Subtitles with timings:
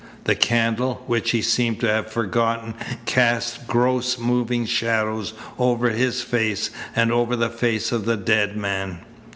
[0.23, 2.73] The candle, which he seemed to have forgotten,
[3.05, 9.01] cast gross, moving shadows over his face and over the face of the dead man.